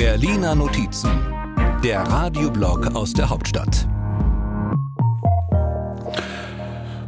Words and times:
Berliner 0.00 0.54
Notizen, 0.54 1.10
der 1.84 2.00
Radioblog 2.00 2.86
aus 2.94 3.12
der 3.12 3.28
Hauptstadt. 3.28 3.86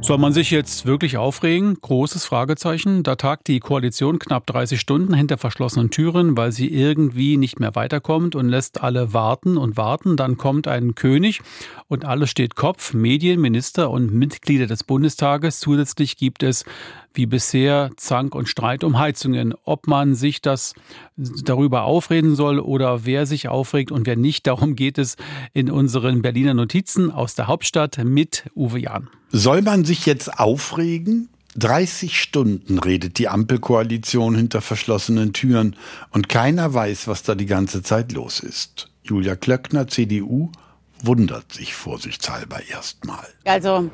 Soll 0.04 0.18
man 0.18 0.32
sich 0.32 0.50
jetzt 0.50 0.84
wirklich 0.84 1.16
aufregen? 1.16 1.76
Großes 1.80 2.24
Fragezeichen. 2.24 3.04
Da 3.04 3.14
tagt 3.14 3.46
die 3.46 3.60
Koalition 3.60 4.18
knapp 4.18 4.46
30 4.46 4.80
Stunden 4.80 5.14
hinter 5.14 5.38
verschlossenen 5.38 5.90
Türen, 5.90 6.36
weil 6.36 6.50
sie 6.50 6.66
irgendwie 6.66 7.36
nicht 7.36 7.60
mehr 7.60 7.76
weiterkommt 7.76 8.34
und 8.34 8.48
lässt 8.48 8.82
alle 8.82 9.14
warten 9.14 9.56
und 9.56 9.76
warten. 9.76 10.16
Dann 10.16 10.36
kommt 10.36 10.66
ein 10.66 10.96
König 10.96 11.40
und 11.86 12.04
alles 12.04 12.30
steht 12.30 12.56
Kopf. 12.56 12.94
Medien, 12.94 13.40
Minister 13.40 13.90
und 13.90 14.12
Mitglieder 14.12 14.66
des 14.66 14.82
Bundestages. 14.82 15.60
Zusätzlich 15.60 16.16
gibt 16.16 16.42
es 16.42 16.64
wie 17.14 17.26
bisher 17.26 17.92
Zank 17.96 18.34
und 18.34 18.48
Streit 18.48 18.82
um 18.82 18.98
Heizungen. 18.98 19.54
Ob 19.62 19.86
man 19.86 20.16
sich 20.16 20.42
das 20.42 20.74
darüber 21.16 21.84
aufreden 21.84 22.34
soll 22.34 22.58
oder 22.58 23.04
wer 23.04 23.24
sich 23.24 23.46
aufregt 23.48 23.92
und 23.92 24.08
wer 24.08 24.16
nicht, 24.16 24.48
darum 24.48 24.74
geht 24.74 24.98
es 24.98 25.16
in 25.52 25.70
unseren 25.70 26.22
Berliner 26.22 26.54
Notizen 26.54 27.12
aus 27.12 27.36
der 27.36 27.46
Hauptstadt 27.46 27.98
mit 28.02 28.50
Uwe 28.56 28.80
Jahn. 28.80 29.08
Soll 29.34 29.62
man 29.62 29.86
sich 29.86 30.04
jetzt 30.04 30.38
aufregen? 30.38 31.30
30 31.56 32.20
Stunden 32.20 32.78
redet 32.78 33.18
die 33.18 33.28
Ampelkoalition 33.28 34.34
hinter 34.34 34.60
verschlossenen 34.60 35.32
Türen 35.32 35.74
und 36.10 36.28
keiner 36.28 36.74
weiß, 36.74 37.08
was 37.08 37.22
da 37.22 37.34
die 37.34 37.46
ganze 37.46 37.82
Zeit 37.82 38.12
los 38.12 38.40
ist. 38.40 38.90
Julia 39.02 39.34
Klöckner, 39.34 39.88
CDU, 39.88 40.52
wundert 41.02 41.50
sich 41.50 41.74
vorsichtshalber 41.74 42.60
erstmal. 42.70 43.26
Also 43.44 43.90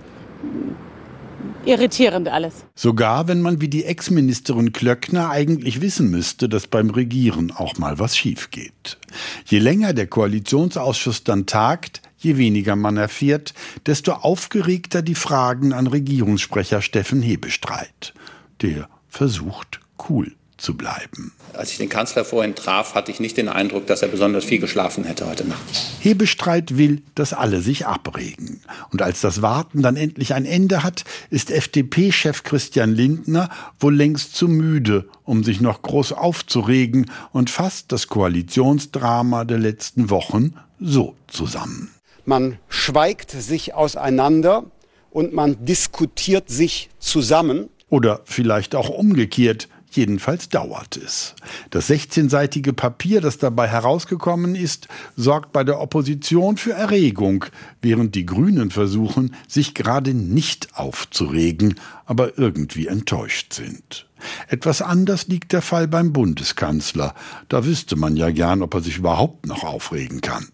irritierend 1.64 2.28
alles. 2.28 2.64
Sogar 2.74 3.28
wenn 3.28 3.40
man 3.40 3.60
wie 3.60 3.68
die 3.68 3.84
Ex-Ministerin 3.84 4.72
Klöckner 4.72 5.30
eigentlich 5.30 5.80
wissen 5.80 6.10
müsste, 6.10 6.48
dass 6.48 6.66
beim 6.66 6.90
Regieren 6.90 7.52
auch 7.52 7.78
mal 7.78 8.00
was 8.00 8.16
schief 8.16 8.50
geht. 8.50 8.98
Je 9.44 9.60
länger 9.60 9.92
der 9.92 10.08
Koalitionsausschuss 10.08 11.22
dann 11.22 11.46
tagt, 11.46 12.02
je 12.18 12.36
weniger 12.36 12.76
man 12.76 12.96
erfährt, 12.96 13.54
desto 13.86 14.12
aufgeregter 14.12 15.02
die 15.02 15.14
Fragen 15.14 15.72
an 15.72 15.86
Regierungssprecher 15.86 16.82
Steffen 16.82 17.22
Hebestreit. 17.22 18.14
Der 18.60 18.88
versucht 19.08 19.80
cool 20.08 20.32
zu 20.58 20.76
bleiben. 20.76 21.32
Als 21.54 21.70
ich 21.70 21.78
den 21.78 21.88
Kanzler 21.88 22.24
vorhin 22.24 22.54
traf, 22.54 22.94
hatte 22.94 23.10
ich 23.10 23.20
nicht 23.20 23.36
den 23.36 23.48
Eindruck, 23.48 23.86
dass 23.86 24.02
er 24.02 24.08
besonders 24.08 24.44
viel 24.44 24.58
geschlafen 24.58 25.04
hätte 25.04 25.26
heute 25.26 25.46
Nacht. 25.46 25.62
Hebestreit 26.00 26.76
will, 26.76 27.02
dass 27.14 27.32
alle 27.32 27.60
sich 27.60 27.86
abregen. 27.86 28.60
Und 28.90 29.00
als 29.00 29.20
das 29.20 29.40
Warten 29.40 29.82
dann 29.82 29.96
endlich 29.96 30.34
ein 30.34 30.44
Ende 30.44 30.82
hat, 30.82 31.04
ist 31.30 31.50
FDP-Chef 31.50 32.42
Christian 32.42 32.92
Lindner 32.92 33.48
wohl 33.80 33.94
längst 33.94 34.34
zu 34.34 34.48
müde, 34.48 35.08
um 35.24 35.44
sich 35.44 35.60
noch 35.60 35.82
groß 35.82 36.12
aufzuregen 36.12 37.10
und 37.32 37.50
fasst 37.50 37.92
das 37.92 38.08
Koalitionsdrama 38.08 39.44
der 39.44 39.58
letzten 39.58 40.10
Wochen 40.10 40.54
so 40.80 41.16
zusammen. 41.28 41.90
Man 42.28 42.58
schweigt 42.68 43.30
sich 43.30 43.72
auseinander 43.72 44.66
und 45.10 45.32
man 45.32 45.64
diskutiert 45.64 46.50
sich 46.50 46.90
zusammen. 46.98 47.70
Oder 47.88 48.20
vielleicht 48.24 48.74
auch 48.74 48.90
umgekehrt. 48.90 49.66
Jedenfalls 49.90 50.50
dauert 50.50 50.98
es. 50.98 51.34
Das 51.70 51.88
16-seitige 51.88 52.74
Papier, 52.74 53.22
das 53.22 53.38
dabei 53.38 53.66
herausgekommen 53.66 54.56
ist, 54.56 54.88
sorgt 55.16 55.54
bei 55.54 55.64
der 55.64 55.80
Opposition 55.80 56.58
für 56.58 56.72
Erregung, 56.72 57.46
während 57.80 58.14
die 58.14 58.26
Grünen 58.26 58.70
versuchen, 58.70 59.34
sich 59.48 59.72
gerade 59.72 60.12
nicht 60.12 60.74
aufzuregen, 60.74 61.80
aber 62.04 62.36
irgendwie 62.36 62.88
enttäuscht 62.88 63.54
sind. 63.54 64.06
Etwas 64.48 64.82
anders 64.82 65.28
liegt 65.28 65.54
der 65.54 65.62
Fall 65.62 65.88
beim 65.88 66.12
Bundeskanzler. 66.12 67.14
Da 67.48 67.64
wüsste 67.64 67.96
man 67.96 68.18
ja 68.18 68.28
gern, 68.28 68.60
ob 68.60 68.74
er 68.74 68.82
sich 68.82 68.98
überhaupt 68.98 69.46
noch 69.46 69.64
aufregen 69.64 70.20
kann. 70.20 70.48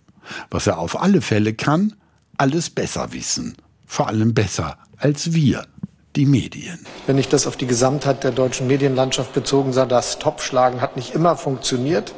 Was 0.51 0.67
er 0.67 0.79
auf 0.79 1.01
alle 1.01 1.21
Fälle 1.21 1.55
kann, 1.55 1.95
alles 2.37 2.71
besser 2.71 3.13
wissen. 3.13 3.57
Vor 3.87 4.09
allem 4.09 4.35
besser 4.35 4.79
als 4.97 5.33
wir 5.33 5.67
die 6.17 6.27
Medien. 6.27 6.79
Wenn 7.07 7.19
ich 7.19 7.29
das 7.29 7.47
auf 7.47 7.57
die 7.57 7.67
Gesamtheit 7.67 8.25
der 8.25 8.31
deutschen 8.31 8.67
Medienlandschaft 8.67 9.33
bezogen 9.33 9.73
sah, 9.73 9.87
das 9.87 10.19
Topfschlagen 10.19 10.81
hat 10.81 10.97
nicht 10.97 11.15
immer 11.15 11.37
funktioniert. 11.37 12.15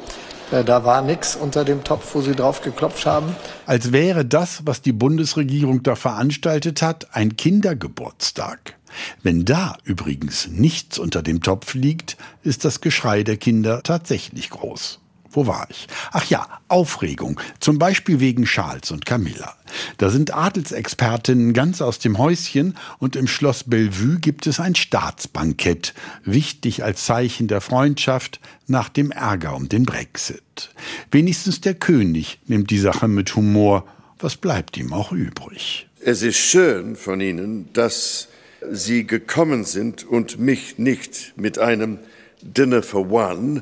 Äh, 0.51 0.63
da 0.63 0.85
war 0.85 1.01
nichts 1.01 1.35
unter 1.35 1.65
dem 1.65 1.83
Topf, 1.83 2.13
wo 2.13 2.21
sie 2.21 2.35
drauf 2.35 2.61
geklopft 2.61 3.05
haben. 3.05 3.35
Als 3.65 3.91
wäre 3.91 4.25
das, 4.25 4.61
was 4.65 4.81
die 4.81 4.93
Bundesregierung 4.93 5.83
da 5.83 5.95
veranstaltet 5.95 6.81
hat, 6.81 7.07
ein 7.13 7.35
Kindergeburtstag. 7.35 8.75
Wenn 9.23 9.45
da 9.45 9.77
übrigens 9.83 10.47
nichts 10.47 10.97
unter 10.97 11.21
dem 11.21 11.41
Topf 11.41 11.73
liegt, 11.73 12.17
ist 12.43 12.65
das 12.65 12.81
Geschrei 12.81 13.23
der 13.23 13.37
Kinder 13.37 13.83
tatsächlich 13.83 14.49
groß. 14.49 14.99
Wo 15.37 15.45
war 15.45 15.67
ich? 15.69 15.85
Ach 16.13 16.25
ja, 16.25 16.47
Aufregung. 16.67 17.39
Zum 17.59 17.77
Beispiel 17.77 18.19
wegen 18.19 18.45
Charles 18.45 18.89
und 18.89 19.05
Camilla. 19.05 19.55
Da 19.99 20.09
sind 20.09 20.33
Adelsexpertinnen 20.33 21.53
ganz 21.53 21.79
aus 21.79 21.99
dem 21.99 22.17
Häuschen 22.17 22.75
und 22.97 23.15
im 23.15 23.27
Schloss 23.27 23.63
Bellevue 23.63 24.17
gibt 24.17 24.47
es 24.47 24.59
ein 24.59 24.73
Staatsbankett. 24.73 25.93
Wichtig 26.23 26.83
als 26.83 27.05
Zeichen 27.05 27.47
der 27.47 27.61
Freundschaft 27.61 28.39
nach 28.65 28.89
dem 28.89 29.11
Ärger 29.11 29.55
um 29.55 29.69
den 29.69 29.83
Brexit. 29.83 30.71
Wenigstens 31.11 31.61
der 31.61 31.75
König 31.75 32.39
nimmt 32.47 32.71
die 32.71 32.79
Sache 32.79 33.07
mit 33.07 33.35
Humor. 33.35 33.85
Was 34.17 34.37
bleibt 34.37 34.75
ihm 34.75 34.91
auch 34.91 35.11
übrig? 35.11 35.87
Es 36.03 36.23
ist 36.23 36.37
schön 36.37 36.95
von 36.95 37.21
Ihnen, 37.21 37.69
dass 37.73 38.29
Sie 38.71 39.05
gekommen 39.05 39.65
sind 39.65 40.03
und 40.03 40.39
mich 40.39 40.79
nicht 40.79 41.33
mit 41.35 41.59
einem 41.59 41.99
Dinner 42.41 42.81
for 42.81 43.11
One 43.11 43.61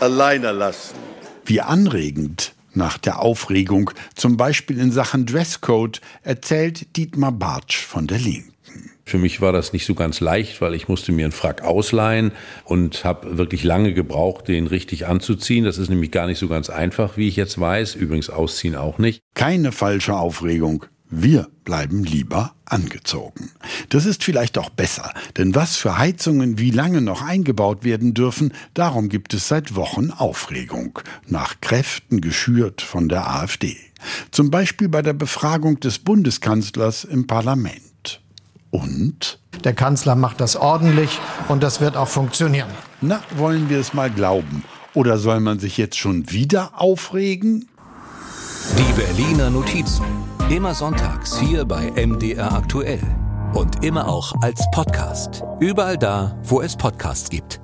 alleine 0.00 0.52
lassen. 0.52 0.96
Wie 1.44 1.60
anregend 1.60 2.54
nach 2.74 2.98
der 2.98 3.20
Aufregung, 3.20 3.90
zum 4.14 4.36
Beispiel 4.36 4.78
in 4.78 4.92
Sachen 4.92 5.26
Dresscode, 5.26 6.00
erzählt 6.22 6.96
Dietmar 6.96 7.32
Bartsch 7.32 7.78
von 7.78 8.06
der 8.06 8.18
Linken. 8.18 8.52
Für 9.04 9.18
mich 9.18 9.40
war 9.40 9.52
das 9.52 9.72
nicht 9.72 9.86
so 9.86 9.94
ganz 9.94 10.20
leicht, 10.20 10.60
weil 10.60 10.74
ich 10.74 10.86
musste 10.86 11.12
mir 11.12 11.24
einen 11.24 11.32
Frack 11.32 11.62
ausleihen 11.62 12.32
und 12.64 13.04
habe 13.04 13.38
wirklich 13.38 13.64
lange 13.64 13.94
gebraucht, 13.94 14.48
den 14.48 14.66
richtig 14.66 15.06
anzuziehen. 15.06 15.64
Das 15.64 15.78
ist 15.78 15.88
nämlich 15.88 16.10
gar 16.10 16.26
nicht 16.26 16.38
so 16.38 16.46
ganz 16.46 16.68
einfach, 16.68 17.16
wie 17.16 17.26
ich 17.26 17.36
jetzt 17.36 17.58
weiß. 17.58 17.94
Übrigens 17.94 18.28
ausziehen 18.28 18.76
auch 18.76 18.98
nicht. 18.98 19.22
Keine 19.32 19.72
falsche 19.72 20.14
Aufregung. 20.14 20.84
Wir 21.10 21.48
bleiben 21.64 22.04
lieber 22.04 22.52
angezogen. 22.66 23.50
Das 23.88 24.04
ist 24.04 24.24
vielleicht 24.24 24.58
auch 24.58 24.68
besser, 24.68 25.14
denn 25.38 25.54
was 25.54 25.76
für 25.76 25.96
Heizungen 25.96 26.58
wie 26.58 26.70
lange 26.70 27.00
noch 27.00 27.22
eingebaut 27.22 27.82
werden 27.82 28.12
dürfen, 28.12 28.52
darum 28.74 29.08
gibt 29.08 29.32
es 29.32 29.48
seit 29.48 29.74
Wochen 29.74 30.10
Aufregung, 30.10 30.98
nach 31.26 31.60
Kräften 31.62 32.20
geschürt 32.20 32.82
von 32.82 33.08
der 33.08 33.28
AfD. 33.28 33.76
Zum 34.30 34.50
Beispiel 34.50 34.88
bei 34.90 35.00
der 35.00 35.14
Befragung 35.14 35.80
des 35.80 35.98
Bundeskanzlers 35.98 37.04
im 37.04 37.26
Parlament. 37.26 38.20
Und? 38.70 39.40
Der 39.64 39.72
Kanzler 39.72 40.14
macht 40.14 40.42
das 40.42 40.56
ordentlich 40.56 41.18
und 41.48 41.62
das 41.62 41.80
wird 41.80 41.96
auch 41.96 42.08
funktionieren. 42.08 42.68
Na, 43.00 43.22
wollen 43.36 43.70
wir 43.70 43.80
es 43.80 43.94
mal 43.94 44.10
glauben. 44.10 44.62
Oder 44.92 45.16
soll 45.16 45.40
man 45.40 45.58
sich 45.58 45.78
jetzt 45.78 45.96
schon 45.96 46.30
wieder 46.30 46.80
aufregen? 46.80 47.66
Die 48.76 48.92
Berliner 48.92 49.48
Notizen. 49.48 50.04
Immer 50.50 50.72
sonntags 50.72 51.38
hier 51.38 51.66
bei 51.66 51.90
MDR 51.90 52.50
aktuell. 52.54 53.02
Und 53.52 53.84
immer 53.84 54.08
auch 54.08 54.32
als 54.40 54.64
Podcast. 54.70 55.42
Überall 55.60 55.98
da, 55.98 56.38
wo 56.42 56.62
es 56.62 56.74
Podcasts 56.74 57.28
gibt. 57.28 57.60